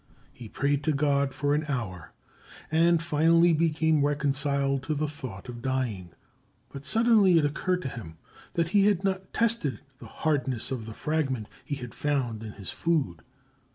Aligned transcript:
He 0.33 0.49
prayed 0.49 0.83
to 0.85 0.93
God 0.93 1.31
for 1.31 1.53
an 1.53 1.63
hour 1.67 2.11
and 2.71 3.03
finally 3.03 3.53
became 3.53 4.03
reconciled 4.03 4.81
to 4.81 4.95
the 4.95 5.07
thought 5.07 5.47
of 5.47 5.61
dying, 5.61 6.09
but 6.73 6.87
suddenly 6.87 7.37
it 7.37 7.45
occurred 7.45 7.83
to 7.83 7.87
him 7.87 8.17
that 8.53 8.69
he 8.69 8.87
had 8.87 9.03
not 9.03 9.31
tested 9.31 9.81
the 9.99 10.07
hardness 10.07 10.71
of 10.71 10.87
the 10.87 10.95
fragment 10.95 11.49
he 11.63 11.75
had 11.75 11.93
found 11.93 12.41
in 12.41 12.53
his 12.53 12.71
food. 12.71 13.21